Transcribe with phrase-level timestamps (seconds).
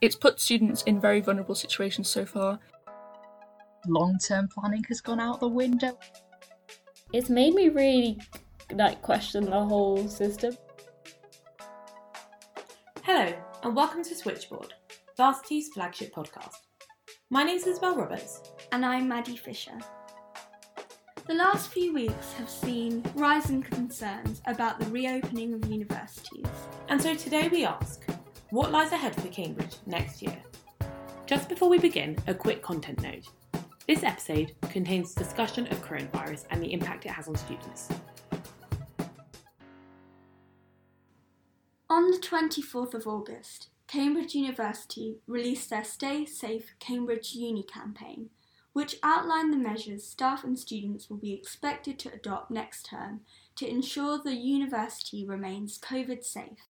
[0.00, 2.60] It's put students in very vulnerable situations so far.
[3.88, 5.98] Long term planning has gone out the window.
[7.12, 8.20] It's made me really
[8.72, 10.56] like question the whole system.
[13.02, 13.34] Hello,
[13.64, 14.72] and welcome to Switchboard,
[15.16, 16.58] Varsity's flagship podcast.
[17.30, 18.40] My name's Isabel Roberts.
[18.70, 19.78] And I'm Maddie Fisher.
[21.26, 26.46] The last few weeks have seen rising concerns about the reopening of universities.
[26.88, 28.07] And so today we ask
[28.50, 30.36] what lies ahead for Cambridge next year?
[31.26, 33.28] Just before we begin, a quick content note.
[33.86, 37.90] This episode contains discussion of coronavirus and the impact it has on students.
[41.90, 48.30] On the 24th of August, Cambridge University released their Stay Safe Cambridge Uni campaign,
[48.72, 53.20] which outlined the measures staff and students will be expected to adopt next term
[53.56, 56.67] to ensure the university remains COVID safe.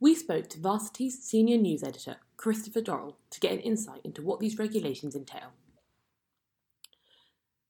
[0.00, 4.38] We spoke to Varsity's senior news editor, Christopher Dorrell, to get an insight into what
[4.38, 5.52] these regulations entail.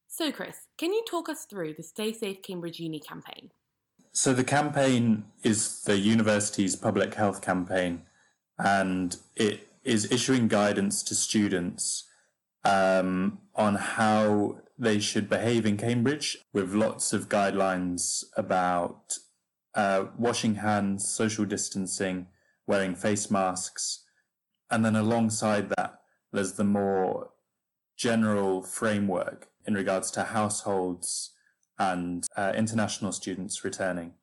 [0.07, 3.51] So, Chris, can you talk us through the Stay Safe Cambridge Uni campaign?
[4.13, 8.03] So, the campaign is the university's public health campaign,
[8.59, 12.05] and it is issuing guidance to students
[12.65, 19.19] um, on how they should behave in Cambridge, with lots of guidelines about
[19.79, 22.27] uh, washing hands, social distancing,
[22.67, 24.05] wearing face masks.
[24.69, 26.01] And then alongside that,
[26.33, 27.31] there's the more
[27.97, 31.33] general framework in regards to households
[31.79, 34.15] and uh, international students returning.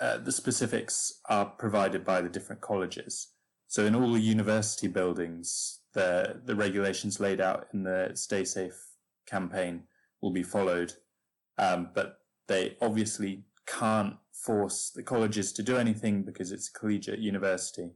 [0.00, 3.28] Uh, the specifics are provided by the different colleges.
[3.68, 8.88] So in all the university buildings, the, the regulations laid out in the Stay Safe
[9.26, 9.84] campaign
[10.20, 10.94] will be followed.
[11.56, 12.18] Um, but
[12.48, 17.90] they obviously can't force the colleges to do anything because it's a collegiate university.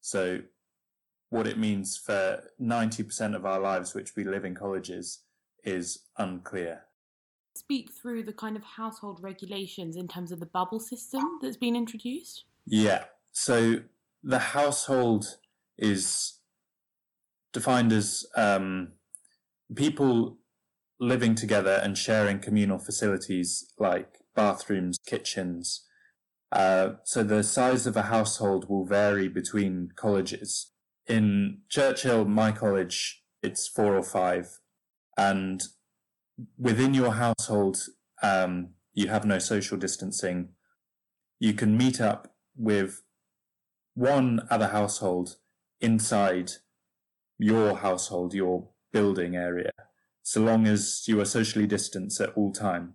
[0.00, 0.40] So,
[1.30, 5.20] what it means for 90% of our lives, which we live in colleges,
[5.64, 6.82] is unclear.
[7.56, 11.76] Speak through the kind of household regulations in terms of the bubble system that's been
[11.76, 12.44] introduced?
[12.66, 13.04] Yeah.
[13.32, 13.80] So,
[14.22, 15.38] the household
[15.78, 16.38] is
[17.52, 18.92] defined as um,
[19.74, 20.38] people
[20.98, 25.84] living together and sharing communal facilities like bathrooms, kitchens.
[26.52, 30.72] Uh, so the size of a household will vary between colleges.
[31.06, 34.60] In Churchill, my college, it's four or five.
[35.16, 35.62] And
[36.58, 37.78] within your household,
[38.22, 40.50] um, you have no social distancing.
[41.40, 43.02] You can meet up with
[43.94, 45.36] one other household
[45.80, 46.52] inside
[47.38, 49.70] your household, your building area,
[50.22, 52.94] so long as you are socially distanced at all time.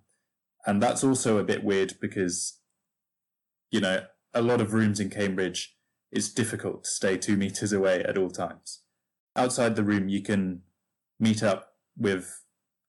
[0.65, 2.56] And that's also a bit weird because,
[3.71, 5.75] you know, a lot of rooms in Cambridge,
[6.11, 8.81] it's difficult to stay two meters away at all times.
[9.35, 10.61] Outside the room, you can
[11.19, 12.43] meet up with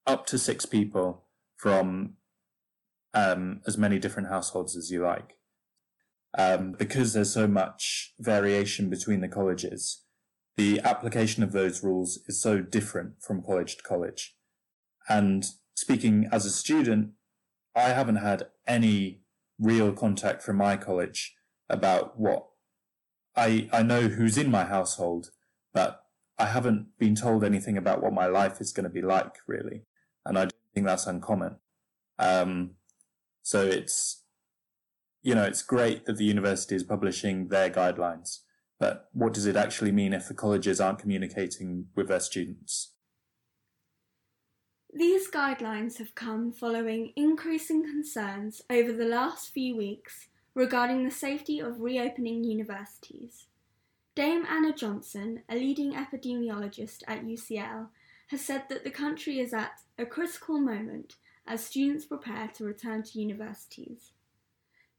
[0.05, 1.25] up to six people
[1.57, 2.13] from
[3.13, 5.35] um, as many different households as you like.
[6.37, 10.03] Um, because there's so much variation between the colleges,
[10.57, 14.35] the application of those rules is so different from college to college.
[15.07, 17.11] And speaking as a student,
[17.75, 19.18] I haven't had any
[19.59, 21.35] real contact from my college
[21.69, 22.47] about what
[23.35, 25.31] I I know who's in my household,
[25.73, 26.03] but
[26.37, 29.83] I haven't been told anything about what my life is going to be like really,
[30.25, 31.57] and I don't think that's uncommon.
[32.17, 32.71] Um,
[33.43, 34.23] so it's
[35.21, 38.39] you know it's great that the university is publishing their guidelines,
[38.79, 42.93] but what does it actually mean if the colleges aren't communicating with their students?
[44.91, 51.59] These guidelines have come following increasing concerns over the last few weeks regarding the safety
[51.59, 53.45] of reopening universities.
[54.15, 57.89] Dame Anna Johnson, a leading epidemiologist at UCL,
[58.29, 63.03] has said that the country is at a critical moment as students prepare to return
[63.03, 64.13] to universities.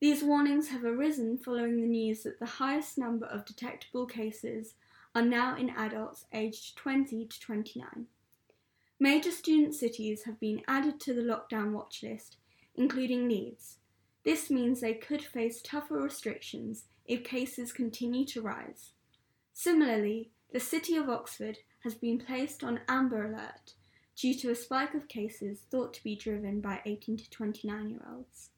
[0.01, 4.75] These warnings have arisen following the news that the highest number of detectable cases
[5.17, 8.07] are now in adults aged 20 to 29.
[9.03, 12.37] Major student cities have been added to the lockdown watch list,
[12.75, 13.79] including Leeds.
[14.27, 18.91] This means they could face tougher restrictions if cases continue to rise.
[19.55, 23.73] Similarly, the City of Oxford has been placed on amber alert
[24.17, 28.07] due to a spike of cases thought to be driven by 18 to 29 year
[28.15, 28.51] olds.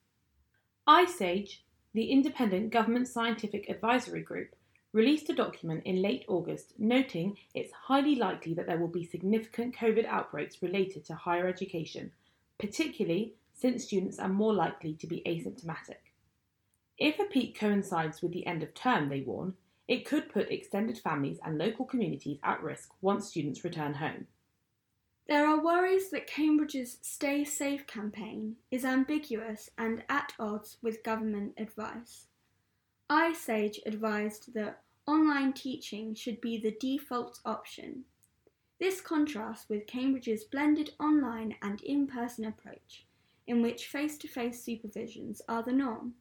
[0.88, 1.62] ISAGE,
[1.94, 4.56] the Independent Government Scientific Advisory Group,
[4.92, 9.74] released a document in late August noting it's highly likely that there will be significant
[9.76, 12.12] COVID outbreaks related to higher education,
[12.58, 16.12] particularly since students are more likely to be asymptomatic.
[16.98, 19.54] If a peak coincides with the end of term, they warn,
[19.88, 24.26] It could put extended families and local communities at risk once students return home.
[25.26, 31.54] There are worries that Cambridge's Stay Safe campaign is ambiguous and at odds with government
[31.56, 32.26] advice.
[33.10, 38.04] iSage advised that online teaching should be the default option.
[38.78, 43.06] This contrasts with Cambridge's blended online and in person approach,
[43.46, 46.14] in which face to face supervisions are the norm.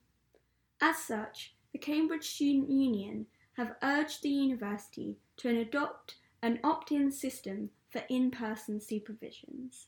[0.79, 7.11] As such, the Cambridge Student Union have urged the university to adopt an opt in
[7.11, 9.87] system for in person supervisions.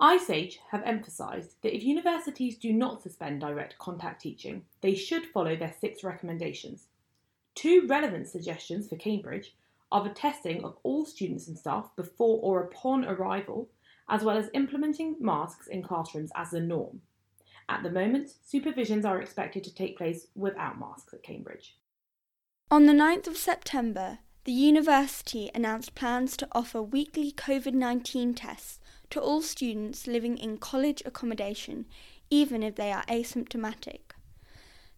[0.00, 5.56] iSage have emphasised that if universities do not suspend direct contact teaching, they should follow
[5.56, 6.88] their six recommendations.
[7.54, 9.54] Two relevant suggestions for Cambridge
[9.90, 13.70] are the testing of all students and staff before or upon arrival,
[14.08, 17.00] as well as implementing masks in classrooms as the norm.
[17.68, 21.76] At the moment, supervisions are expected to take place without masks at Cambridge.
[22.70, 28.78] On the 9th of September, the university announced plans to offer weekly COVID 19 tests
[29.10, 31.86] to all students living in college accommodation,
[32.30, 34.00] even if they are asymptomatic.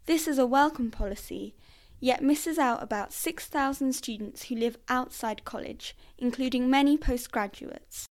[0.06, 1.54] This is a welcome policy,
[2.00, 8.06] yet misses out about 6,000 students who live outside college, including many postgraduates.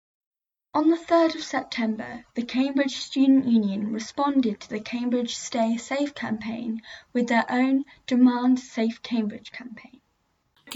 [0.75, 6.15] On the 3rd of September, the Cambridge Student Union responded to the Cambridge Stay Safe
[6.15, 6.83] campaign
[7.15, 10.03] with their own Demand Safe Cambridge campaign.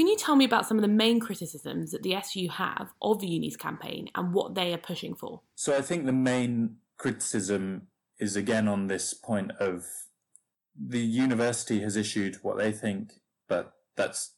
[0.00, 3.20] Can you tell me about some of the main criticisms that the SU have of
[3.20, 5.42] the uni's campaign and what they are pushing for?
[5.56, 7.88] So I think the main criticism
[8.18, 9.84] is again on this point of
[10.74, 14.32] the university has issued what they think, but that's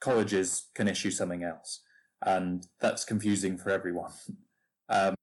[0.00, 1.80] colleges can issue something else,
[2.20, 4.12] and that's confusing for everyone.
[4.88, 5.16] Um,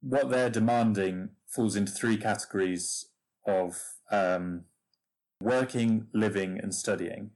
[0.00, 3.04] what they're demanding falls into three categories
[3.46, 3.78] of
[4.10, 4.64] um,
[5.40, 7.32] working, living, and studying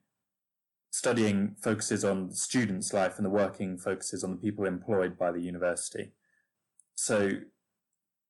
[0.91, 5.41] studying focuses on student's life and the working focuses on the people employed by the
[5.41, 6.13] university.
[6.95, 7.33] So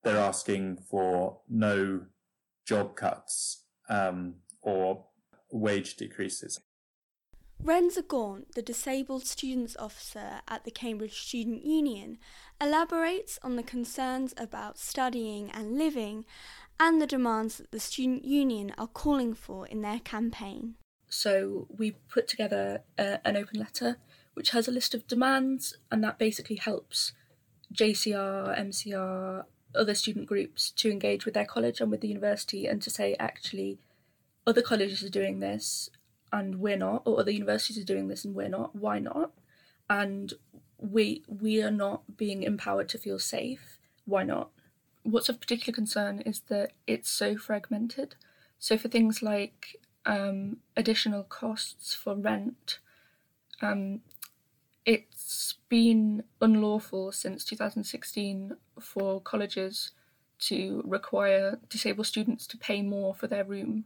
[0.03, 2.03] they're asking for no
[2.67, 5.07] job cuts um, or
[5.51, 6.61] wage decreases.
[7.63, 12.19] Renza Gaunt, the Disabled Students Officer at the Cambridge Student Union,
[12.61, 16.25] elaborates on the concerns about studying and living
[16.79, 20.77] and the demands that the Student Union are calling for in their campaign.
[21.09, 23.97] So we put together a, an open letter
[24.35, 27.13] which has a list of demands, and that basically helps
[27.75, 29.45] JCR, MCR,
[29.75, 33.17] other student groups to engage with their college and with the university and to say,
[33.19, 33.79] actually,
[34.47, 35.91] other colleges are doing this
[36.33, 38.77] and we're not, or other universities are doing this and we're not.
[38.77, 39.33] Why not?
[39.91, 40.35] And
[40.79, 43.81] we we are not being empowered to feel safe.
[44.05, 44.51] Why not?
[45.03, 48.15] What's of particular concern is that it's so fragmented.
[48.59, 52.79] So for things like um, additional costs for rent.
[53.61, 54.01] Um,
[54.85, 59.93] it's been unlawful since 2016 for colleges
[60.39, 63.85] to require disabled students to pay more for their room.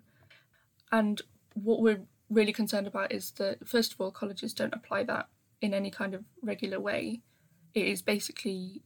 [0.91, 1.21] And
[1.55, 5.29] what we're really concerned about is that, first of all, colleges don't apply that
[5.61, 7.21] in any kind of regular way.
[7.75, 8.83] It is basically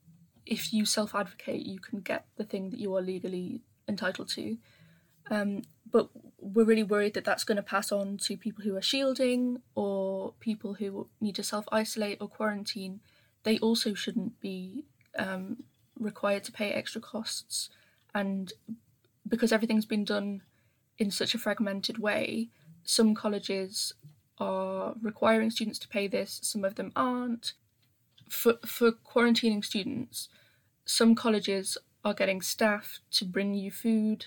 [0.46, 4.56] if you self advocate, you can get the thing that you are legally entitled to.
[5.31, 8.82] Um, but we're really worried that that's going to pass on to people who are
[8.82, 13.01] shielding or people who need to self isolate or quarantine.
[13.43, 14.84] They also shouldn't be
[15.19, 15.65] um,
[15.99, 17.70] required to pay extra costs.
[18.15, 18.53] And
[19.27, 20.43] because everything's been done
[20.99, 22.49] in such a fragmented way,
[22.84, 23.93] some colleges
[24.39, 27.53] are requiring students to pay this, some of them aren't.
[28.29, 30.29] For, for quarantining students,
[30.84, 34.27] some colleges are getting staff to bring you food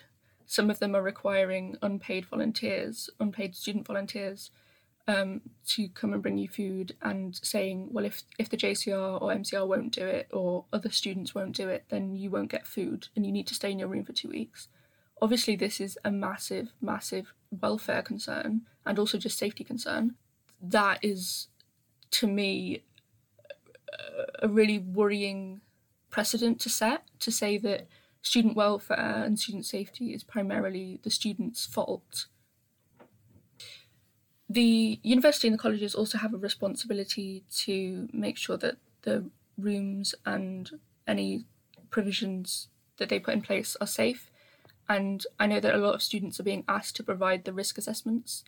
[0.50, 4.50] some of them are requiring unpaid volunteers, unpaid student volunteers,
[5.08, 9.32] um, to come and bring you food and saying, well, if, if the JCR or
[9.32, 13.10] MCR won't do it or other students won't do it, then you won't get food
[13.16, 14.70] and you need to stay in your room for two weeks.
[15.22, 20.16] Obviously, this is a massive, massive welfare concern and also just safety concern.
[20.60, 21.48] That is,
[22.10, 22.82] to me,
[24.42, 25.62] a really worrying
[26.10, 27.88] precedent to set to say that
[28.22, 32.26] student welfare and student safety is primarily the student's fault.
[34.50, 39.26] The university and the colleges also have a responsibility to make sure that the
[39.58, 40.70] rooms and
[41.08, 41.46] any
[41.92, 44.32] provisions that they put in place are safe.
[44.88, 47.78] And I know that a lot of students are being asked to provide the risk
[47.78, 48.44] assessments,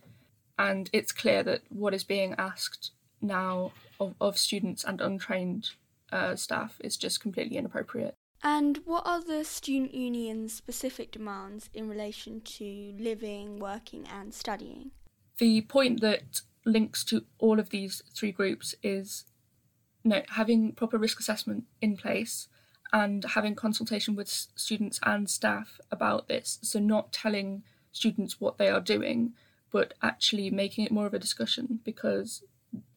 [0.58, 5.72] and it's clear that what is being asked now of, of students and untrained
[6.12, 8.16] uh, staff is just completely inappropriate.
[8.44, 14.92] And what are the student union's specific demands in relation to living, working, and studying?
[15.42, 19.26] the point that links to all of these three groups is
[20.04, 22.48] no, having proper risk assessment in place
[22.94, 26.60] and having consultation with students and staff about this.
[26.62, 29.34] So, not telling students what they are doing,
[29.72, 32.44] but actually making it more of a discussion because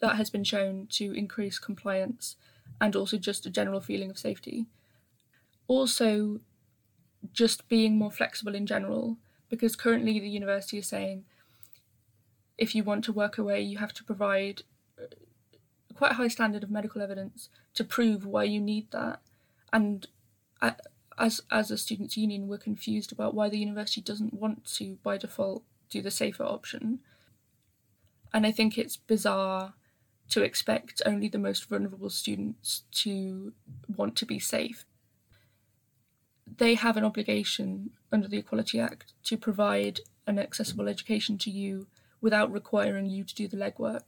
[0.00, 2.36] that has been shown to increase compliance
[2.78, 4.66] and also just a general feeling of safety.
[5.66, 6.40] Also,
[7.32, 9.16] just being more flexible in general,
[9.48, 11.24] because currently the university is saying
[12.56, 14.62] if you want to work away, you have to provide
[14.98, 15.06] uh,
[15.94, 19.20] quite a high standard of medical evidence to prove why you need that.
[19.72, 20.06] And
[21.18, 25.16] as as a students' union, we're confused about why the university doesn't want to, by
[25.16, 27.00] default, do the safer option.
[28.32, 29.74] And I think it's bizarre
[30.30, 33.52] to expect only the most vulnerable students to
[33.94, 34.84] want to be safe.
[36.46, 41.86] They have an obligation under the Equality Act to provide an accessible education to you
[42.20, 44.02] without requiring you to do the legwork.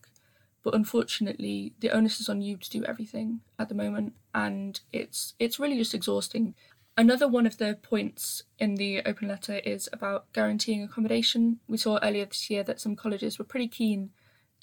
[0.63, 5.35] But unfortunately, the onus is on you to do everything at the moment, and it's
[5.39, 6.55] it's really just exhausting.
[6.97, 11.61] Another one of the points in the open letter is about guaranteeing accommodation.
[11.69, 14.11] We saw earlier this year that some colleges were pretty keen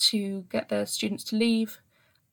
[0.09, 1.79] to get their students to leave,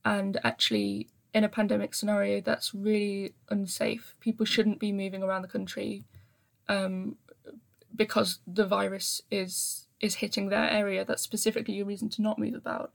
[0.05, 4.15] and actually, in a pandemic scenario, that's really unsafe.
[4.21, 6.05] People shouldn't be moving around the country
[6.69, 7.17] um,
[7.95, 11.05] because the virus is is hitting their area.
[11.05, 12.93] That's specifically a reason to not move about.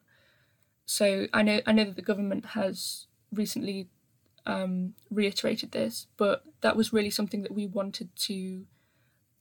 [0.86, 3.90] So I know I know that the government has recently
[4.46, 8.66] um, reiterated this, but that was really something that we wanted to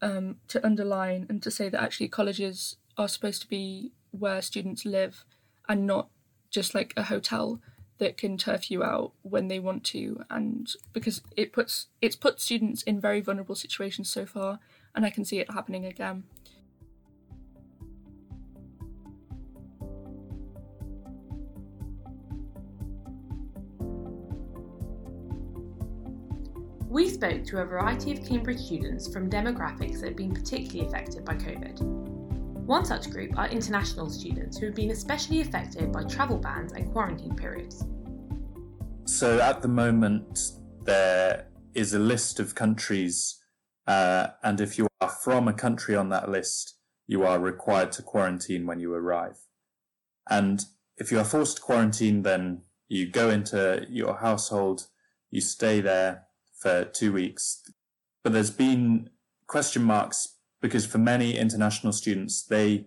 [0.02, 4.84] um, to underline and to say that actually colleges are supposed to be where students
[4.84, 5.24] live
[5.68, 6.08] and not
[6.50, 7.60] just like a hotel
[7.98, 12.40] that can turf you out when they want to and because it puts it's put
[12.40, 14.58] students in very vulnerable situations so far
[14.94, 16.24] and I can see it happening again.
[26.88, 31.24] We spoke to a variety of Cambridge students from demographics that have been particularly affected
[31.24, 32.13] by COVID.
[32.66, 36.90] One such group are international students who have been especially affected by travel bans and
[36.92, 37.85] quarantine periods.
[39.04, 40.52] So at the moment,
[40.83, 43.38] there is a list of countries,
[43.87, 48.02] uh, and if you are from a country on that list, you are required to
[48.02, 49.37] quarantine when you arrive.
[50.30, 50.64] And
[50.97, 54.87] if you are forced to quarantine, then you go into your household,
[55.30, 56.23] you stay there,
[56.59, 57.61] for two weeks.
[58.23, 59.11] But there's been
[59.47, 60.33] question marks
[60.64, 62.87] because for many international students, they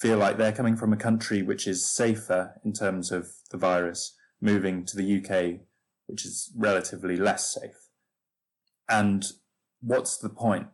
[0.00, 4.14] feel like they're coming from a country which is safer in terms of the virus,
[4.40, 5.58] moving to the UK,
[6.06, 7.88] which is relatively less safe.
[8.88, 9.26] And
[9.80, 10.68] what's the point?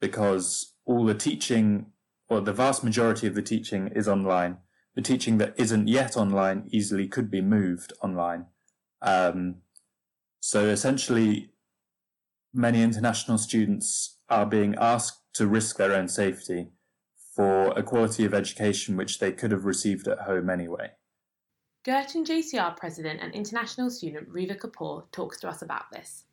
[0.00, 1.86] Because all the teaching,
[2.28, 4.56] or the vast majority of the teaching is online.
[4.96, 8.46] The teaching that isn't yet online easily could be moved online.
[9.02, 9.58] Um,
[10.40, 11.52] so essentially,
[12.52, 16.68] many international students are being asked to risk their own safety
[17.34, 20.90] for a quality of education which they could have received at home anyway.
[21.84, 26.24] Girton JCR President and international student Riva Kapoor talks to us about this.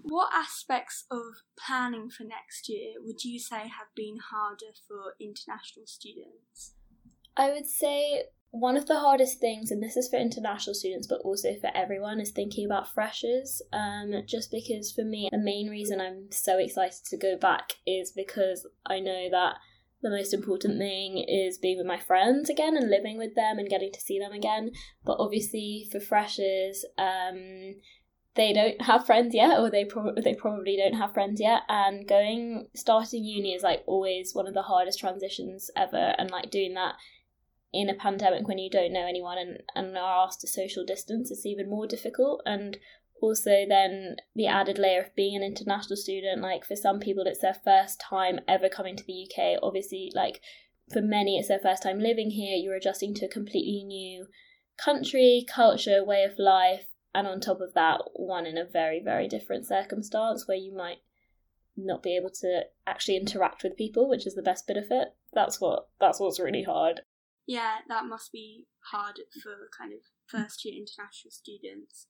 [0.00, 1.20] What aspects of
[1.58, 6.72] planning for next year would you say have been harder for international students?
[7.36, 11.22] I would say one of the hardest things, and this is for international students, but
[11.24, 13.62] also for everyone, is thinking about freshers.
[13.72, 18.12] Um, just because for me, the main reason I'm so excited to go back is
[18.12, 19.54] because I know that
[20.02, 23.70] the most important thing is being with my friends again and living with them and
[23.70, 24.72] getting to see them again.
[25.02, 27.76] But obviously, for freshers, um,
[28.34, 31.62] they don't have friends yet, or they pro- they probably don't have friends yet.
[31.70, 36.50] And going starting uni is like always one of the hardest transitions ever, and like
[36.50, 36.96] doing that
[37.72, 41.30] in a pandemic when you don't know anyone and, and are asked to social distance,
[41.30, 42.42] it's even more difficult.
[42.44, 42.76] And
[43.20, 47.40] also, then the added layer of being an international student, like for some people, it's
[47.40, 49.58] their first time ever coming to the UK.
[49.62, 50.40] Obviously, like
[50.92, 52.56] for many, it's their first time living here.
[52.56, 54.26] You're adjusting to a completely new
[54.76, 59.28] country, culture, way of life, and on top of that, one in a very, very
[59.28, 60.98] different circumstance where you might
[61.76, 65.08] not be able to actually interact with people, which is the best bit of it.
[65.32, 67.02] That's what that's what's really hard.
[67.46, 72.06] Yeah, that must be hard for kind of first year international students.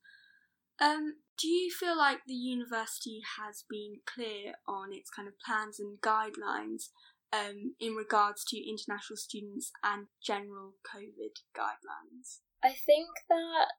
[0.80, 5.78] Um, do you feel like the university has been clear on its kind of plans
[5.78, 6.90] and guidelines
[7.32, 12.40] um, in regards to international students and general COVID guidelines?
[12.62, 13.72] I think that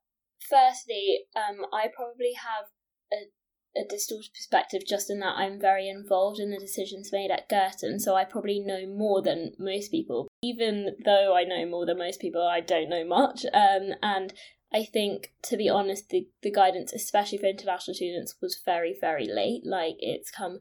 [0.49, 2.67] firstly, um, I probably have
[3.11, 3.29] a
[3.75, 7.99] a distorted perspective just in that I'm very involved in the decisions made at Girton,
[7.99, 10.27] so I probably know more than most people.
[10.43, 13.45] Even though I know more than most people, I don't know much.
[13.53, 14.33] Um, and
[14.71, 19.27] I think, to be honest, the, the guidance, especially for international students, was very, very
[19.27, 19.61] late.
[19.65, 20.59] Like, it's come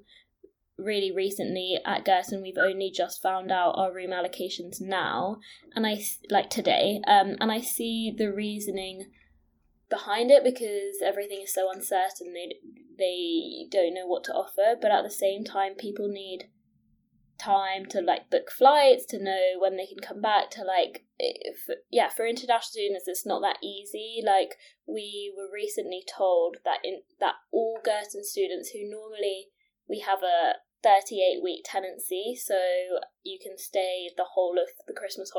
[0.79, 2.43] really recently at Girton.
[2.43, 5.39] We've only just found out our room allocations now,
[5.75, 9.11] and I, like today, um, and I see the reasoning
[9.93, 12.33] behind it because everything is so uncertain.
[12.33, 12.57] They
[12.99, 16.49] they don't know what to offer, but at the same time, people need
[17.39, 21.67] time to like book flights to know when they can come back to like if,
[21.91, 24.55] yeah for international students it's not that easy like
[24.87, 29.49] we were recently told that in that all Girton students who normally
[29.89, 32.55] we have a 38 week tenancy so
[33.25, 35.33] you can stay the whole of the christmas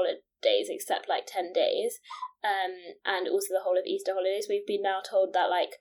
[0.43, 1.99] holidays except like 10 days
[2.43, 4.47] um, and also the whole of Easter holidays.
[4.49, 5.79] We've been now told that like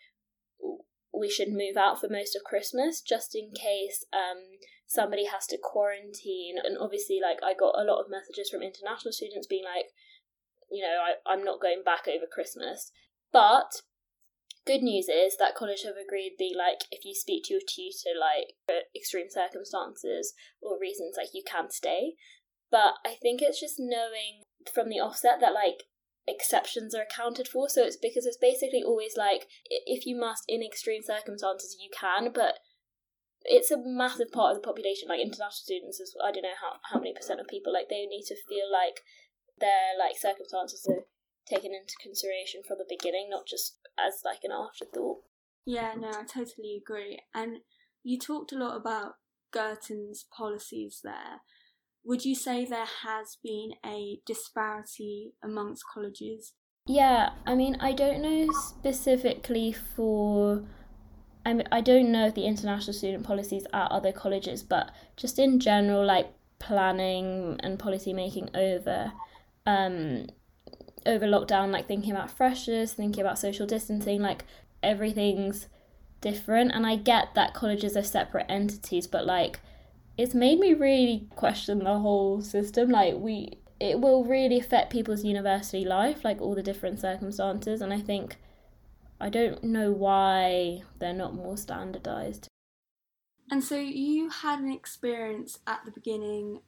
[1.12, 5.58] we should move out for most of Christmas just in case um, somebody has to
[5.62, 6.56] quarantine.
[6.62, 9.92] And obviously, like I got a lot of messages from international students being like,
[10.70, 12.90] you know, I, I'm not going back over Christmas.
[13.32, 13.82] But
[14.64, 18.14] good news is that college have agreed be like if you speak to your tutor
[18.14, 18.54] like
[18.94, 22.14] extreme circumstances or reasons like you can stay
[22.72, 24.42] but i think it's just knowing
[24.74, 25.84] from the offset that like
[26.26, 27.68] exceptions are accounted for.
[27.68, 32.32] So it's because it's basically always like if you must in extreme circumstances you can,
[32.32, 32.58] but
[33.44, 35.08] it's a massive part of the population.
[35.08, 38.06] Like international students, is I don't know how how many percent of people like they
[38.06, 39.00] need to feel like
[39.58, 41.04] their like circumstances are
[41.48, 45.22] taken into consideration from the beginning, not just as like an afterthought.
[45.66, 47.20] Yeah, no, I totally agree.
[47.34, 47.58] And
[48.02, 49.14] you talked a lot about
[49.52, 51.42] Girton's policies there.
[52.04, 56.54] Would you say there has been a disparity amongst colleges?
[56.86, 60.64] Yeah, I mean, I don't know specifically for.
[61.46, 65.38] I mean, I don't know if the international student policies at other colleges, but just
[65.38, 69.12] in general, like planning and policy making over,
[69.66, 70.26] um,
[71.04, 74.44] over lockdown, like thinking about freshers, thinking about social distancing, like
[74.84, 75.68] everything's
[76.20, 76.72] different.
[76.72, 79.60] And I get that colleges are separate entities, but like
[80.16, 82.90] it's made me really question the whole system.
[82.90, 87.92] Like we it will really affect people's university life, like all the different circumstances, and
[87.92, 88.36] I think
[89.20, 92.48] I don't know why they're not more standardized.
[93.50, 96.60] And so you had an experience at the beginning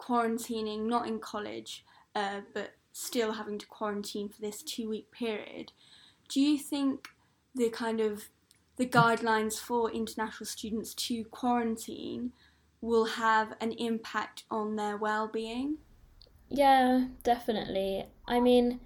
[0.00, 5.72] quarantining, not in college, uh, but still having to quarantine for this two week period.
[6.28, 7.08] Do you think
[7.54, 8.30] the kind of
[8.76, 12.32] the guidelines for international students to quarantine
[12.80, 15.78] will have an impact on their well-being?
[16.48, 18.06] Yeah definitely.
[18.26, 18.80] I mean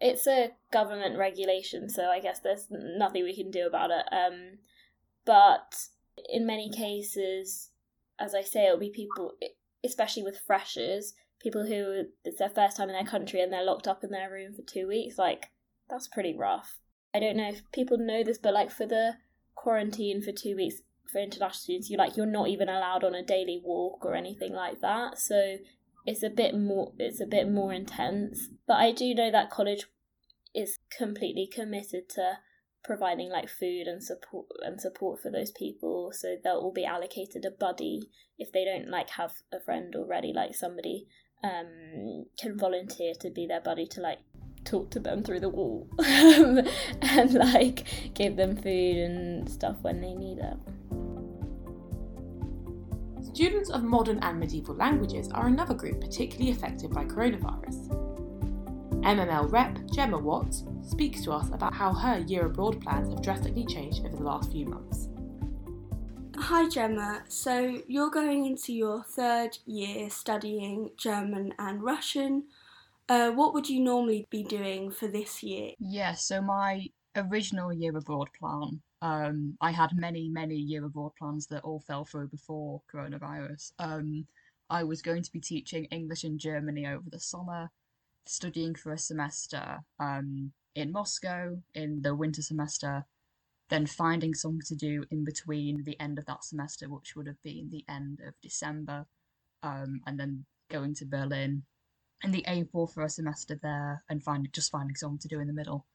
[0.00, 4.58] it's a government regulation so i guess there's nothing we can do about it um
[5.24, 5.76] but
[6.28, 7.70] in many cases
[8.18, 9.30] as i say it'll be people
[9.84, 13.88] especially with freshers people who it's their first time in their country and they're locked
[13.88, 15.50] up in their room for two weeks like
[15.90, 16.78] that's pretty rough.
[17.14, 19.14] I don't know if people know this but like for the
[19.54, 20.76] quarantine for two weeks
[21.12, 24.52] for international students, you like you're not even allowed on a daily walk or anything
[24.52, 25.18] like that.
[25.18, 25.58] So
[26.06, 28.48] it's a bit more it's a bit more intense.
[28.66, 29.86] But I do know that college
[30.54, 32.38] is completely committed to
[32.84, 37.44] providing like food and support and support for those people so they'll all be allocated
[37.44, 38.02] a buddy
[38.38, 41.06] if they don't like have a friend already like somebody
[41.44, 44.18] um can volunteer to be their buddy to like
[44.64, 45.88] talk to them through the wall
[47.02, 50.56] and like give them food and stuff when they need it
[53.32, 57.88] Students of modern and medieval languages are another group particularly affected by coronavirus.
[59.02, 63.64] MML rep Gemma Watts speaks to us about how her year abroad plans have drastically
[63.64, 65.08] changed over the last few months.
[66.36, 72.44] Hi Gemma, so you're going into your third year studying German and Russian.
[73.08, 75.70] Uh, what would you normally be doing for this year?
[75.78, 81.48] Yeah, so my original year abroad plan um, I had many, many year abroad plans
[81.48, 83.72] that all fell through before coronavirus.
[83.80, 84.26] Um,
[84.70, 87.70] I was going to be teaching English in Germany over the summer,
[88.26, 93.04] studying for a semester um, in Moscow in the winter semester,
[93.70, 97.42] then finding something to do in between the end of that semester, which would have
[97.42, 99.04] been the end of December,
[99.64, 101.64] um, and then going to Berlin
[102.22, 105.48] in the April for a semester there, and finding just finding something to do in
[105.48, 105.86] the middle.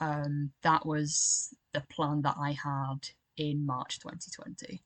[0.00, 4.82] Um, that was the plan that I had in March 2020.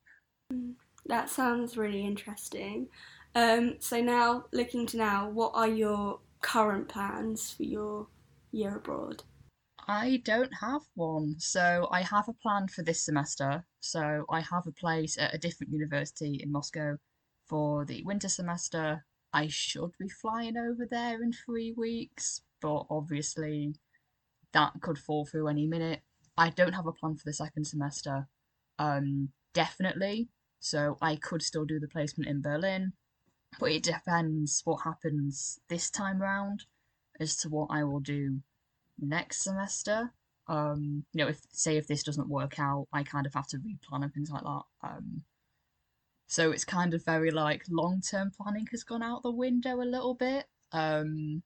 [1.07, 2.89] That sounds really interesting.
[3.35, 8.07] Um, so now, looking to now, what are your current plans for your
[8.53, 9.23] year abroad?
[9.89, 11.35] I don't have one.
[11.39, 13.65] So I have a plan for this semester.
[13.81, 16.97] So I have a place at a different university in Moscow
[17.49, 19.05] for the winter semester.
[19.33, 23.75] I should be flying over there in three weeks, but obviously
[24.53, 26.01] that could fall through any minute.
[26.37, 28.29] I don't have a plan for the second semester.
[28.79, 30.29] Um, definitely.
[30.61, 32.93] So I could still do the placement in Berlin,
[33.59, 36.65] but it depends what happens this time round
[37.19, 38.41] as to what I will do
[38.99, 40.13] next semester.
[40.49, 43.59] Um, you know, if say if this doesn't work out, I kind of have to
[43.59, 44.63] replan and things like that.
[44.83, 45.23] Um,
[46.27, 49.85] so it's kind of very like long term planning has gone out the window a
[49.85, 50.47] little bit.
[50.73, 51.43] Um,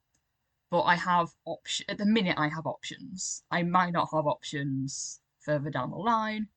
[0.71, 2.37] but I have option at the minute.
[2.39, 3.43] I have options.
[3.51, 6.49] I might not have options further down the line,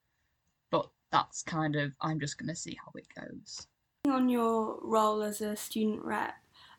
[0.71, 3.67] but that's kind of I'm just gonna see how it goes.
[4.05, 6.35] On your role as a student rep,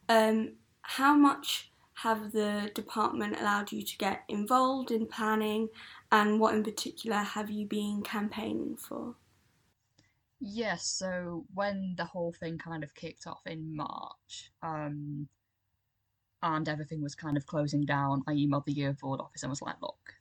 [0.08, 5.68] um, how much have the department allowed you to get involved in planning,
[6.10, 9.14] and what in particular have you been campaigning for?
[10.40, 15.28] Yes, so when the whole thing kind of kicked off in March, um,
[16.42, 19.62] and everything was kind of closing down, I emailed the year abroad office and was
[19.62, 20.14] like, look,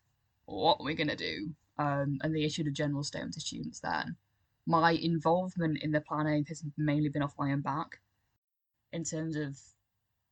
[0.46, 1.50] what are we going to do?
[1.78, 4.16] Um, and they issued a general statement to students then.
[4.66, 8.00] My involvement in the planning has mainly been off my own back
[8.92, 9.58] in terms of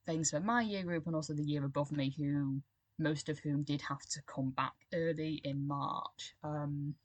[0.05, 2.61] things for my year group and also the year above me, who
[2.99, 6.35] most of whom did have to come back early in March.
[6.43, 6.95] Um,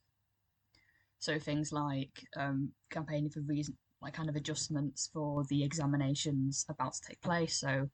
[1.18, 6.94] so things like um, campaigning for reason, like kind of adjustments for the examinations about
[6.94, 7.56] to take place.
[7.60, 7.88] So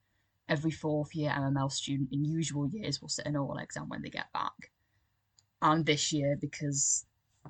[0.48, 4.11] every fourth year MML student in usual years will sit an oral exam when they
[4.11, 4.70] get back.
[5.61, 7.04] And this year, because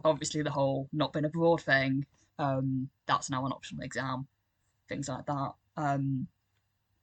[0.04, 2.06] obviously the whole not been abroad thing,
[2.38, 4.26] um, that's now an optional exam,
[4.88, 5.52] things like that.
[5.76, 6.26] Um,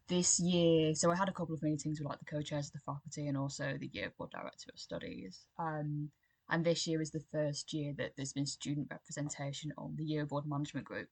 [0.08, 2.80] this year, so I had a couple of meetings with like the co-chairs of the
[2.80, 5.46] faculty and also the year board director of studies.
[5.58, 6.10] Um,
[6.50, 10.24] and this year is the first year that there's been student representation on the year
[10.24, 11.10] abroad management group.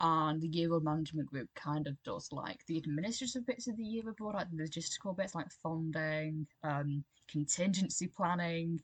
[0.00, 4.14] And the year management group kind of does like the administrative bits of the year
[4.16, 8.80] board, like the logistical bits like funding, um, contingency planning.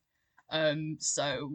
[0.51, 1.53] Um, so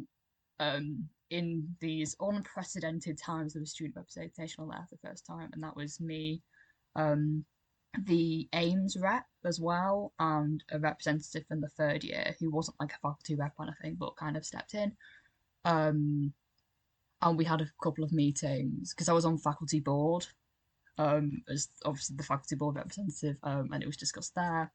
[0.59, 5.49] um, in these unprecedented times, there was student representation on there for the first time,
[5.53, 6.41] and that was me,
[6.95, 7.43] um,
[8.05, 12.91] the AIMS rep as well and a representative from the third year who wasn't like
[12.91, 14.91] a faculty rep or anything but kind of stepped in.
[17.21, 20.25] And we had a couple of meetings because I was on faculty board
[20.97, 24.71] um, as obviously the faculty board representative um, and it was discussed there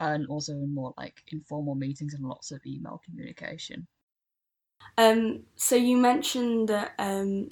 [0.00, 3.86] and also in more like informal meetings and lots of email communication.
[4.98, 7.48] Um, so you mentioned that um,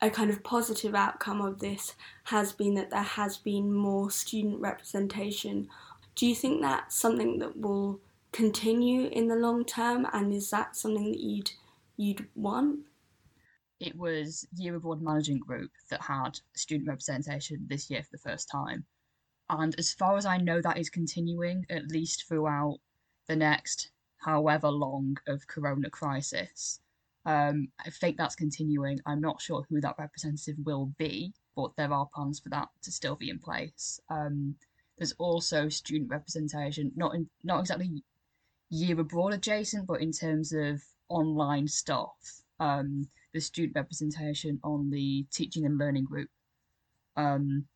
[0.00, 4.60] a kind of positive outcome of this has been that there has been more student
[4.60, 5.68] representation.
[6.14, 8.00] Do you think that's something that will
[8.32, 11.50] continue in the long term, and is that something that you'd
[11.96, 12.80] you'd want?
[13.78, 18.48] It was Year Abroad Managing Group that had student representation this year for the first
[18.50, 18.86] time,
[19.50, 22.78] and as far as I know, that is continuing at least throughout
[23.26, 26.80] the next however long of Corona crisis.
[27.26, 29.00] Um, I think that's continuing.
[29.04, 32.92] I'm not sure who that representative will be, but there are plans for that to
[32.92, 34.00] still be in place.
[34.08, 34.54] Um,
[34.96, 38.02] there's also student representation, not in, not exactly
[38.70, 42.42] year abroad adjacent, but in terms of online stuff.
[42.58, 46.28] Um, there's student representation on the teaching and learning group.
[47.16, 47.66] Um,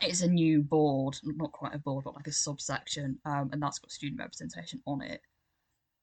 [0.00, 3.78] it's a new board, not quite a board, but like a subsection, um, and that's
[3.78, 5.20] got student representation on it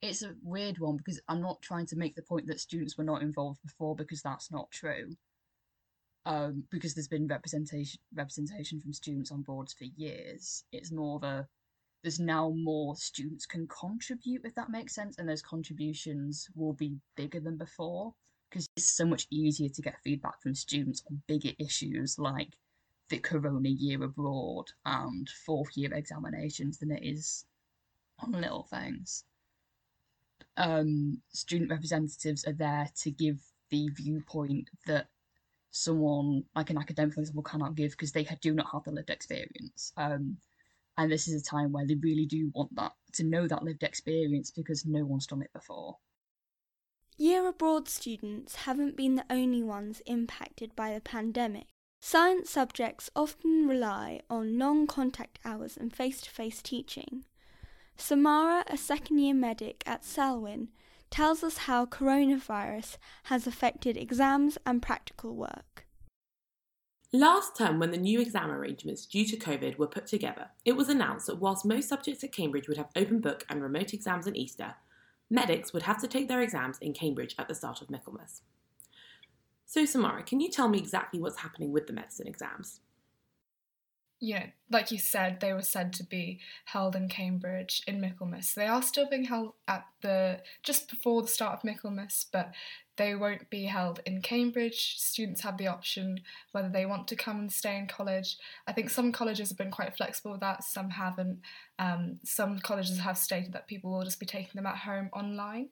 [0.02, 3.04] it's a weird one because I'm not trying to make the point that students were
[3.04, 5.16] not involved before because that's not true.
[6.26, 10.66] Um, because there's been representation representation from students on boards for years.
[10.72, 11.48] It's more of a
[12.04, 16.98] there's now more students can contribute if that makes sense, and those contributions will be
[17.16, 18.14] bigger than before
[18.50, 22.50] because it's so much easier to get feedback from students on bigger issues like
[23.10, 27.46] the corona year abroad and fourth year examinations than it is
[28.20, 29.24] on little things
[30.58, 35.08] um, student representatives are there to give the viewpoint that
[35.72, 39.10] someone like an academic, for example, cannot give because they do not have the lived
[39.10, 39.94] experience.
[39.98, 40.38] Um,
[40.98, 43.84] and this is a time where they really do want that to know that lived
[43.84, 45.98] experience because no one's done it before.
[47.20, 51.66] Year abroad students haven't been the only ones impacted by the pandemic.
[52.00, 57.26] Science subjects often rely on non contact hours and face to face teaching.
[57.98, 60.68] Samara, a second year medic at Selwyn,
[61.10, 65.88] tells us how coronavirus has affected exams and practical work.
[67.12, 70.88] Last term, when the new exam arrangements due to COVID were put together, it was
[70.88, 74.36] announced that whilst most subjects at Cambridge would have open book and remote exams in
[74.36, 74.76] Easter,
[75.30, 78.42] medics would have to take their exams in Cambridge at the start of Michaelmas.
[79.66, 82.80] So, Samara, can you tell me exactly what's happening with the medicine exams?
[84.20, 88.54] You know, like you said, they were said to be held in Cambridge in Michaelmas.
[88.56, 92.52] They are still being held at the just before the start of Michaelmas, but
[92.98, 94.96] they won't be held in Cambridge.
[94.98, 98.38] Students have the option whether they want to come and stay in college.
[98.66, 101.40] I think some colleges have been quite flexible with that, some haven't.
[101.78, 105.70] Um, some colleges have stated that people will just be taking them at home online.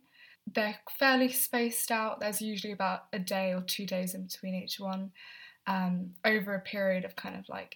[0.53, 2.19] They're fairly spaced out.
[2.19, 5.11] There's usually about a day or two days in between each one
[5.67, 7.75] um, over a period of kind of like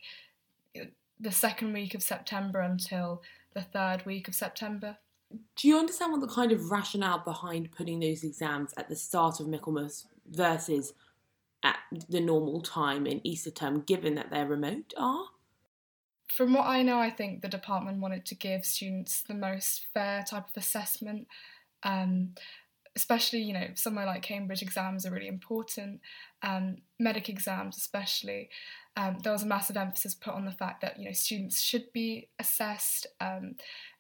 [1.20, 3.22] the second week of September until
[3.54, 4.98] the third week of September.
[5.56, 9.40] Do you understand what the kind of rationale behind putting those exams at the start
[9.40, 10.94] of Michaelmas versus
[11.64, 11.78] at
[12.08, 15.26] the normal time in Easter term, given that they're remote, are?
[16.32, 20.24] From what I know, I think the department wanted to give students the most fair
[20.24, 21.28] type of assessment.
[21.84, 22.34] Um,
[22.96, 26.02] especially, you know, somewhere like Cambridge exams are really important,
[26.42, 28.50] um, medic exams especially
[29.00, 31.92] um, there was a massive emphasis put on the fact that you know students should
[31.94, 33.56] be assessed, um,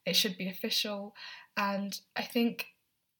[0.05, 1.15] it should be official,
[1.55, 2.65] and I think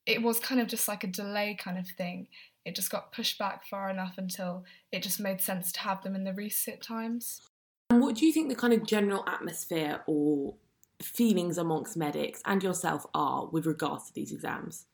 [0.04, 2.28] it was kind of just like a delay kind of thing.
[2.66, 6.14] It just got pushed back far enough until it just made sense to have them
[6.14, 7.40] in the resit times.
[7.88, 10.56] And what do you think the kind of general atmosphere or
[11.00, 14.84] feelings amongst medics and yourself are with regards to these exams?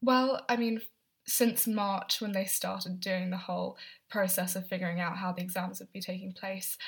[0.00, 0.80] Well, I mean,
[1.26, 3.76] since March, when they started doing the whole
[4.08, 6.78] process of figuring out how the exams would be taking place,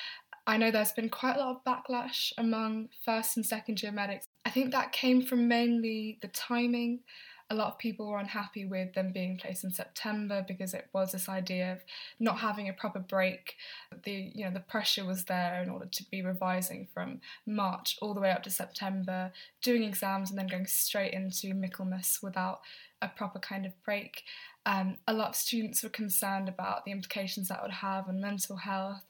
[0.47, 4.27] I know there's been quite a lot of backlash among first and second year medics.
[4.45, 7.01] I think that came from mainly the timing.
[7.49, 11.11] A lot of people were unhappy with them being placed in September because it was
[11.11, 11.79] this idea of
[12.19, 13.55] not having a proper break.
[14.03, 18.13] The you know the pressure was there in order to be revising from March all
[18.13, 19.31] the way up to September,
[19.63, 22.61] doing exams and then going straight into Michaelmas without
[23.01, 24.23] a proper kind of break.
[24.65, 28.57] Um, a lot of students were concerned about the implications that would have on mental
[28.57, 29.03] health,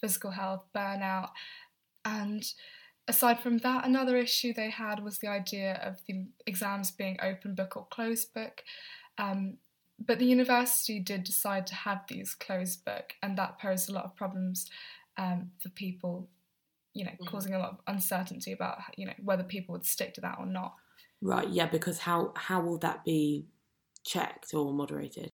[0.00, 1.30] physical health, burnout.
[2.04, 2.44] And
[3.08, 7.54] aside from that, another issue they had was the idea of the exams being open
[7.54, 8.62] book or closed book.
[9.18, 9.58] Um,
[10.04, 14.04] but the university did decide to have these closed book, and that posed a lot
[14.04, 14.68] of problems
[15.16, 16.28] um, for people,
[16.92, 17.26] you know, mm-hmm.
[17.26, 20.46] causing a lot of uncertainty about, you know, whether people would stick to that or
[20.46, 20.74] not.
[21.22, 23.46] Right, yeah, because how how will that be
[24.04, 25.30] checked or moderated?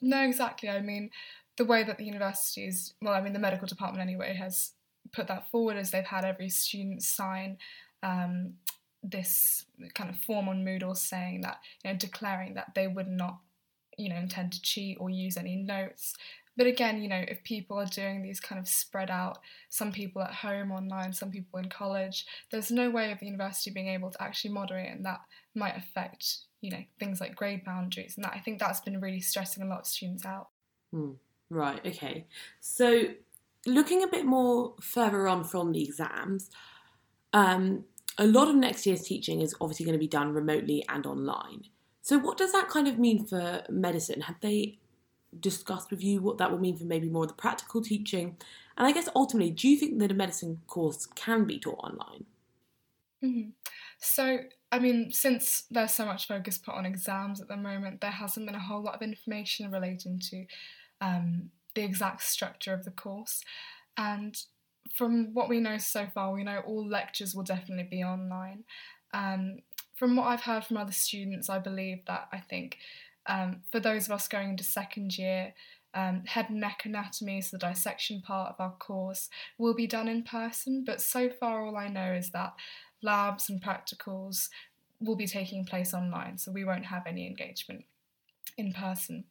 [0.00, 0.68] No, exactly.
[0.68, 1.10] I mean,
[1.56, 4.72] the way that the universities, well, I mean, the medical department anyway, has
[5.12, 7.58] put that forward is they've had every student sign
[8.02, 8.54] um,
[9.02, 13.38] this kind of form on Moodle saying that, you know, declaring that they would not,
[13.96, 16.14] you know, intend to cheat or use any notes.
[16.56, 19.38] But again, you know, if people are doing these kind of spread out,
[19.70, 23.70] some people at home online, some people in college, there's no way of the university
[23.70, 25.20] being able to actually moderate, and that
[25.54, 28.14] might affect, you know, things like grade boundaries.
[28.16, 30.48] And that I think that's been really stressing a lot of students out.
[30.92, 31.12] Hmm.
[31.48, 31.84] Right.
[31.86, 32.26] Okay.
[32.60, 33.04] So,
[33.66, 36.50] looking a bit more further on from the exams,
[37.32, 37.84] um,
[38.18, 41.64] a lot of next year's teaching is obviously going to be done remotely and online.
[42.02, 44.22] So, what does that kind of mean for medicine?
[44.22, 44.78] Have they
[45.38, 48.36] discussed with you what that will mean for maybe more of the practical teaching?
[48.76, 52.24] And I guess ultimately, do you think that a medicine course can be taught online?
[53.22, 53.50] Mm-hmm.
[53.98, 54.38] So,
[54.72, 58.46] I mean, since there's so much focus put on exams at the moment, there hasn't
[58.46, 60.46] been a whole lot of information relating to
[61.02, 63.42] um, the exact structure of the course.
[63.96, 64.36] And
[64.94, 68.64] from what we know so far, we know all lectures will definitely be online.
[69.14, 69.58] Um,
[69.94, 72.78] from what I've heard from other students, I believe that I think
[73.26, 75.54] um, for those of us going into second year,
[75.92, 80.08] um, head and neck anatomy, so the dissection part of our course, will be done
[80.08, 80.84] in person.
[80.84, 82.54] But so far, all I know is that
[83.02, 84.48] labs and practicals
[85.00, 87.84] will be taking place online, so we won't have any engagement
[88.56, 89.24] in person.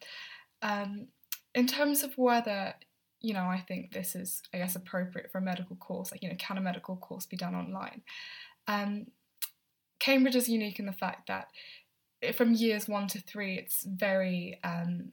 [0.61, 1.07] Um,
[1.55, 2.73] in terms of whether,
[3.21, 6.29] you know, I think this is, I guess, appropriate for a medical course, like, you
[6.29, 8.01] know, can a medical course be done online?
[8.67, 9.07] Um,
[9.99, 11.47] Cambridge is unique in the fact that
[12.35, 15.11] from years one to three, it's very um,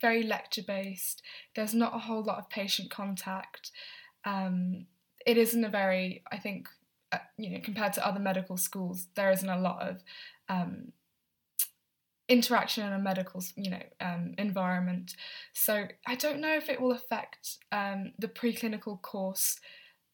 [0.00, 1.22] very lecture based.
[1.54, 3.70] There's not a whole lot of patient contact.
[4.24, 4.86] Um,
[5.24, 6.68] it isn't a very, I think,
[7.12, 10.02] uh, you know, compared to other medical schools, there isn't a lot of
[10.48, 10.92] um,
[12.32, 15.14] interaction in a medical, you know, um, environment.
[15.52, 19.60] So I don't know if it will affect um, the preclinical course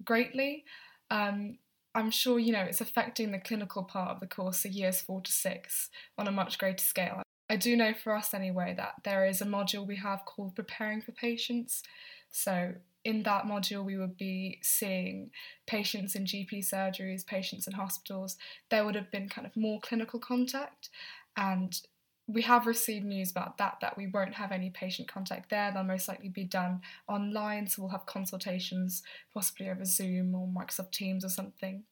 [0.04, 0.64] greatly.
[1.10, 1.58] Um,
[1.94, 5.20] I'm sure, you know, it's affecting the clinical part of the course, the years four
[5.20, 7.22] to six, on a much greater scale.
[7.48, 11.00] I do know for us anyway that there is a module we have called Preparing
[11.00, 11.82] for Patients.
[12.30, 15.30] So, in that module, we would be seeing
[15.66, 18.36] patients in GP surgeries, patients in hospitals.
[18.70, 20.90] There would have been kind of more clinical contact,
[21.36, 21.80] and
[22.28, 25.72] we have received news about that that we won't have any patient contact there.
[25.72, 30.92] They'll most likely be done online so we'll have consultations possibly over zoom or microsoft
[30.92, 31.84] teams or something.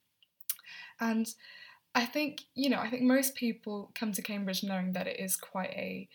[1.00, 1.26] And
[1.94, 5.34] i think you know i think most people come to cambridge knowing that it is
[5.34, 6.08] quite a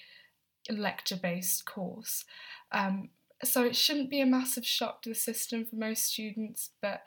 [0.70, 2.26] lecture based course.
[2.72, 3.10] Um,
[3.44, 7.02] so it shouldn't be a massive shock to the system for most students but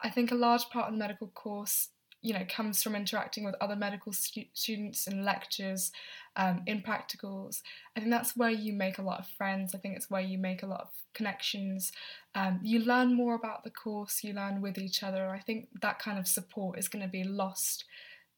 [0.00, 1.90] i think a large part of the medical course
[2.26, 5.92] you know comes from interacting with other medical stu- students in lectures
[6.34, 7.62] um, in practicals.
[7.94, 9.76] I think that's where you make a lot of friends.
[9.76, 11.92] I think it's where you make a lot of connections.
[12.34, 15.28] Um, you learn more about the course you learn with each other.
[15.28, 17.84] I think that kind of support is going to be lost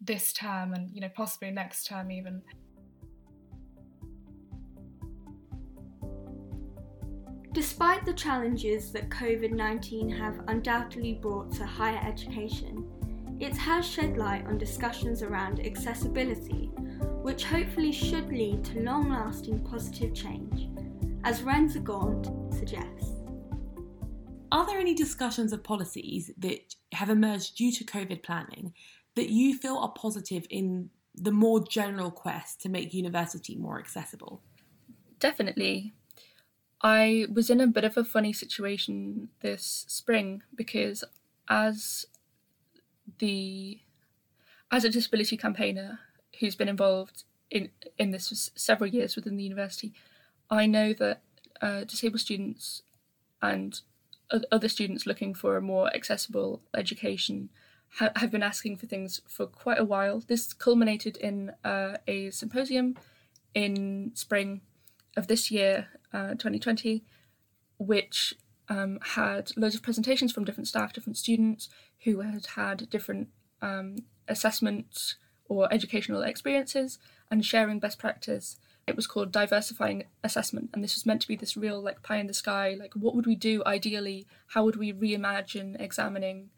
[0.01, 2.43] this term and you know possibly next term even.
[7.53, 12.87] Despite the challenges that COVID 19 have undoubtedly brought to higher education,
[13.41, 16.71] it has shed light on discussions around accessibility,
[17.23, 20.69] which hopefully should lead to long lasting positive change,
[21.25, 23.13] as Rensa Gaunt suggests.
[24.51, 28.73] Are there any discussions of policies that have emerged due to COVID planning
[29.15, 34.41] that you feel are positive in the more general quest to make university more accessible?
[35.21, 35.93] Definitely.
[36.81, 41.05] I was in a bit of a funny situation this spring because
[41.49, 42.07] as
[43.19, 43.81] the
[44.71, 46.01] as a disability campaigner
[46.41, 49.93] who's been involved in in this for several years within the university,
[50.51, 51.23] I know that
[51.61, 52.83] uh, disabled students
[53.41, 53.81] and
[54.53, 57.49] other students looking for a more accessible education
[57.97, 60.21] ha- have been asking for things for quite a while.
[60.21, 62.97] This culminated in uh, a symposium
[63.55, 64.61] in spring
[65.17, 67.05] of this year, uh, 2020,
[67.79, 68.35] which
[68.69, 71.69] um, had loads of presentations from different staff, different students
[72.05, 73.29] who had had different
[73.63, 73.97] um,
[74.29, 75.15] assessment
[75.49, 76.99] or educational experiences
[77.31, 78.59] and sharing best practice.
[78.87, 82.17] It was called diversifying assessment, and this was meant to be this real like pie
[82.17, 82.75] in the sky.
[82.79, 84.27] Like, what would we do ideally?
[84.49, 86.51] How would we reimagine examining?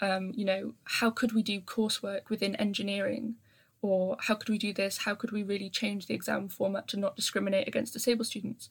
[0.00, 3.36] Um, you know, how could we do coursework within engineering?
[3.82, 4.98] Or how could we do this?
[4.98, 8.68] How could we really change the exam format to not discriminate against disabled students?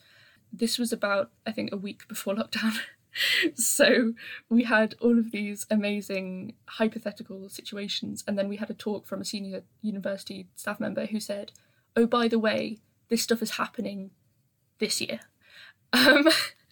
[0.52, 2.80] This was about, I think, a week before lockdown.
[3.56, 4.14] so
[4.50, 9.22] we had all of these amazing hypothetical situations, and then we had a talk from
[9.22, 11.52] a senior university staff member who said,
[11.96, 14.12] "Oh, by the way, this stuff is happening
[14.80, 15.22] this year."
[15.94, 16.26] Um,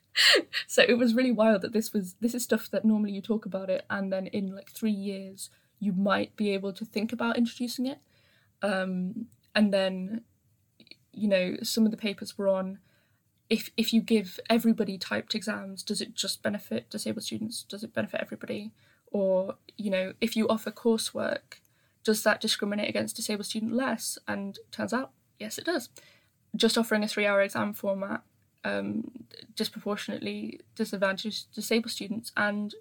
[0.67, 3.45] so it was really wild that this was this is stuff that normally you talk
[3.45, 7.37] about it, and then in like three years you might be able to think about
[7.37, 7.99] introducing it.
[8.61, 10.21] Um, and then,
[11.13, 12.79] you know, some of the papers were on
[13.49, 17.63] if if you give everybody typed exams, does it just benefit disabled students?
[17.63, 18.71] Does it benefit everybody?
[19.11, 21.59] Or you know, if you offer coursework,
[22.03, 24.17] does that discriminate against disabled student less?
[24.27, 25.89] And turns out, yes, it does.
[26.55, 28.23] Just offering a three-hour exam format
[28.63, 29.11] um,
[29.55, 32.75] disproportionately disadvantages disabled students, and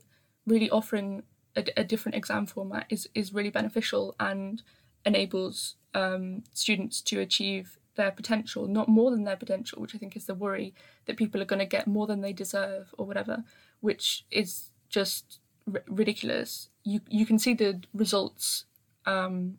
[0.47, 1.23] really offering
[1.57, 4.63] a, a, different exam format is is really beneficial and
[5.05, 10.17] enables um, students to achieve their potential, not more than their potential, which I think
[10.17, 10.73] is the worry
[11.05, 13.45] that people are going to get more than they deserve or whatever,
[13.81, 15.41] which is just
[15.73, 16.71] r- ridiculous.
[16.85, 18.65] You you can see the results
[19.05, 19.59] um,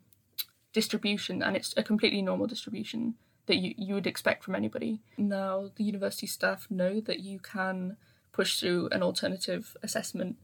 [0.73, 5.01] distribution, and it's a completely normal distribution that you, you would expect from anybody.
[5.17, 7.97] Now the university staff know that you can
[8.31, 10.37] push through an alternative assessment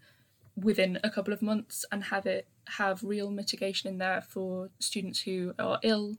[0.55, 2.47] within a couple of months and have it
[2.79, 6.15] have real mitigation in there for students who are ill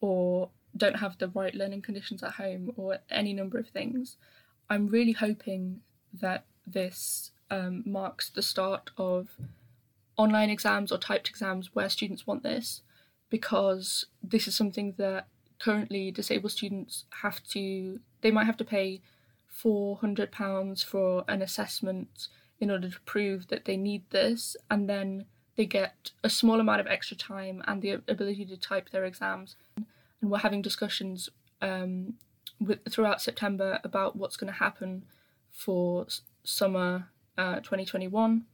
[0.00, 4.16] or don't have the right learning conditions at home or any number of things.
[4.68, 5.80] I'm really hoping
[6.12, 9.28] that this um, marks the start of
[10.16, 12.82] online exams or typed exams where students want this
[13.30, 15.26] because this is something that
[15.58, 19.00] currently disabled students have to they might have to pay
[19.46, 22.28] 400 pounds for an assessment
[22.60, 25.24] in order to prove that they need this and then
[25.56, 29.56] they get a small amount of extra time and the ability to type their exams
[30.20, 31.28] and we're having discussions
[31.60, 32.14] um,
[32.60, 35.04] with, throughout September about what's going to happen
[35.50, 36.06] for
[36.44, 37.08] summer
[37.38, 38.44] uh, 2021.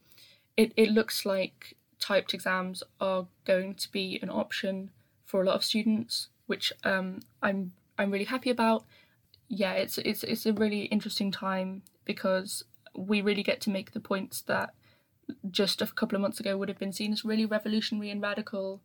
[0.57, 4.91] It, it looks like typed exams are going to be an option
[5.25, 8.85] for a lot of students, which um, I'm I'm really happy about.
[9.49, 12.65] Yeah, it's it's it's a really interesting time because
[12.95, 14.75] we really get to make the points that
[15.51, 18.81] just a couple of months ago would have been seen as really revolutionary and radical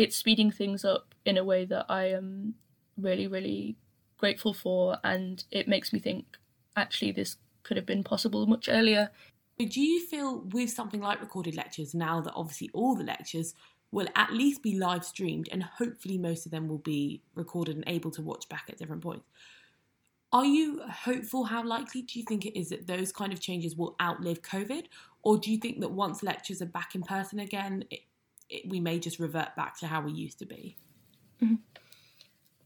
[0.00, 2.54] it's speeding things up in a way that I am
[2.96, 3.76] really, really
[4.16, 6.38] grateful for, and it makes me think
[6.74, 9.10] actually this could have been possible much earlier.
[9.58, 13.54] Do you feel with something like recorded lectures now that obviously all the lectures
[13.92, 17.84] will at least be live streamed and hopefully most of them will be recorded and
[17.86, 19.26] able to watch back at different points?
[20.32, 21.44] Are you hopeful?
[21.44, 24.84] How likely do you think it is that those kind of changes will outlive COVID?
[25.22, 28.00] Or do you think that once lectures are back in person again, it,
[28.50, 30.76] it, we may just revert back to how we used to be?
[31.42, 31.54] Mm-hmm.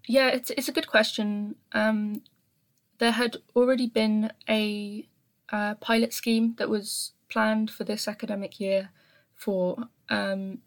[0.06, 1.56] Yeah, it's it's a good question.
[1.72, 2.22] Um,
[2.98, 5.08] there had already been a,
[5.50, 8.90] a, pilot scheme that was planned for this academic year
[9.34, 10.58] for um,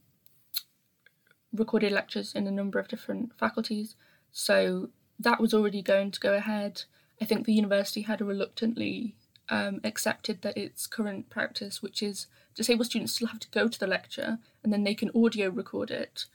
[1.54, 3.96] recorded lectures in a number of different faculties.
[4.32, 4.90] So
[5.20, 6.84] that was already going to go ahead.
[7.22, 9.16] I think the university had reluctantly
[9.50, 13.80] um, accepted that its current practice, which is disabled students still have to go to
[13.80, 16.26] the lecture and then they can audio record it.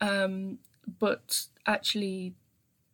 [0.00, 0.58] Um,
[0.98, 2.34] but actually,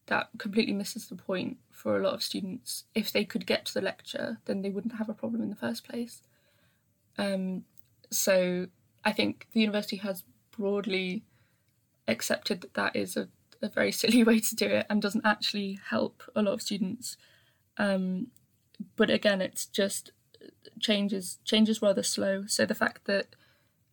[0.06, 2.84] that completely misses the point for a lot of students.
[2.94, 5.56] If they could get to the lecture, then they wouldn't have a problem in the
[5.56, 6.22] first place.
[7.18, 7.64] Um,
[8.10, 8.66] so
[9.04, 11.24] I think the university has broadly
[12.06, 13.28] accepted that that is a,
[13.62, 17.16] a very silly way to do it and doesn't actually help a lot of students.
[17.78, 18.28] Um,
[18.96, 20.12] but again, it's just
[20.78, 22.44] changes changes rather slow.
[22.46, 23.26] So the fact that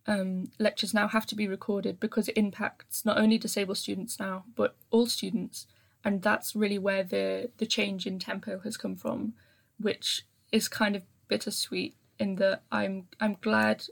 [0.05, 4.45] um, lectures now have to be recorded because it impacts not only disabled students now
[4.55, 5.67] but all students,
[6.03, 9.33] and that's really where the the change in tempo has come from,
[9.79, 13.83] which is kind of bittersweet in that I'm I'm glad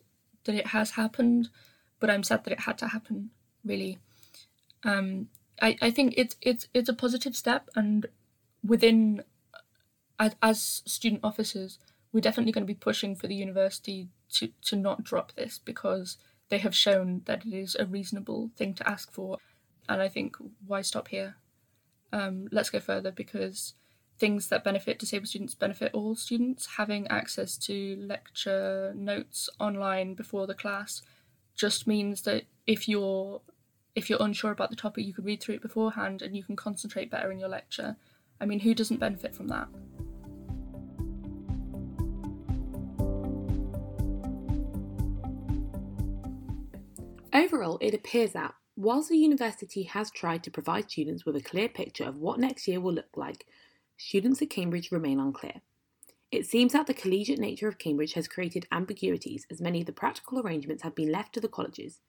[0.45, 1.49] that it has happened,
[1.99, 3.31] but I'm sad that it had to happen.
[3.63, 3.97] Really,
[4.83, 5.27] um,
[5.61, 8.05] I I think it's it's it's a positive step, and
[8.63, 9.23] within
[10.19, 11.79] as, as student officers,
[12.11, 16.17] we're definitely going to be pushing for the university to, to not drop this because
[16.49, 19.37] they have shown that it is a reasonable thing to ask for.
[19.89, 21.35] And I think why stop here?
[22.13, 23.73] Um, let's go further because
[24.17, 26.67] things that benefit disabled students benefit all students.
[26.77, 31.01] Having access to lecture notes online before the class
[31.55, 33.41] just means that if you're
[33.95, 36.55] if you're unsure about the topic, you can read through it beforehand and you can
[36.55, 37.95] concentrate better in your lecture.
[38.41, 39.67] I mean, who doesn't benefit from that?
[47.35, 51.67] Overall, it appears that, whilst the university has tried to provide students with a clear
[51.67, 53.45] picture of what next year will look like,
[53.97, 55.59] students at Cambridge remain unclear.
[56.31, 59.91] It seems that the collegiate nature of Cambridge has created ambiguities as many of the
[59.91, 61.99] practical arrangements have been left to the colleges.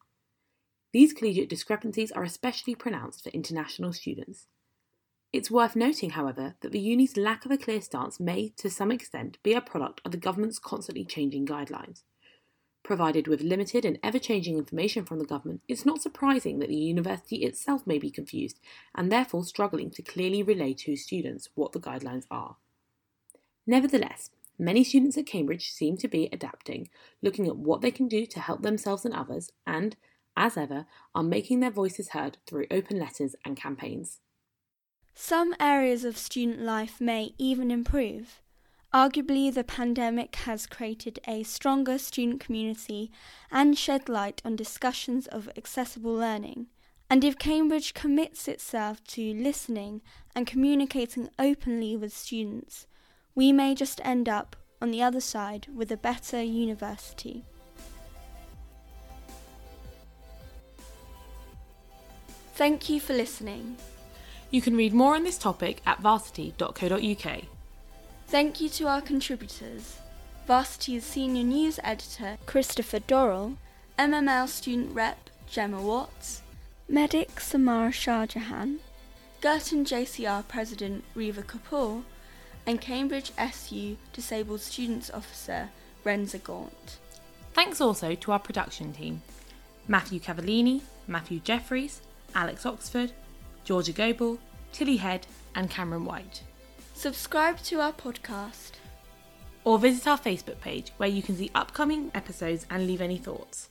[0.92, 4.46] These collegiate discrepancies are especially pronounced for international students.
[5.32, 8.92] It's worth noting, however, that the uni's lack of a clear stance may, to some
[8.92, 12.02] extent, be a product of the government's constantly changing guidelines.
[12.86, 16.76] Provided with limited and ever changing information from the government, it's not surprising that the
[16.76, 18.60] university itself may be confused
[18.94, 22.54] and therefore struggling to clearly relay to students what the guidelines are.
[23.66, 26.88] Nevertheless, many students at Cambridge seem to be adapting,
[27.20, 29.96] looking at what they can do to help themselves and others, and,
[30.36, 34.20] as ever, are making their voices heard through open letters and campaigns.
[35.12, 38.42] Some areas of student life may even improve.
[38.94, 43.10] Arguably, the pandemic has created a stronger student community
[43.50, 46.68] and shed light on discussions of accessible learning.
[47.10, 50.02] And if Cambridge commits itself to listening
[50.34, 52.86] and communicating openly with students,
[53.34, 57.44] we may just end up on the other side with a better university.
[62.54, 63.76] Thank you for listening.
[64.50, 67.55] You can read more on this topic at varsity.co.uk.
[68.28, 70.00] Thank you to our contributors
[70.48, 73.56] Varsity's senior news editor Christopher Dorrell,
[74.00, 76.42] MML student rep Gemma Watts,
[76.88, 78.78] medic Samara Shahjahan,
[79.40, 82.02] Girton JCR president Riva Kapoor,
[82.66, 85.68] and Cambridge SU Disabled Students Officer
[86.04, 86.98] Rensa Gaunt.
[87.54, 89.22] Thanks also to our production team
[89.86, 92.00] Matthew Cavallini, Matthew Jeffries,
[92.34, 93.12] Alex Oxford,
[93.62, 94.38] Georgia Goebel,
[94.72, 96.42] Tilly Head, and Cameron White
[96.96, 98.72] subscribe to our podcast,
[99.64, 103.68] or visit our Facebook page where you can see upcoming episodes and leave any thoughts.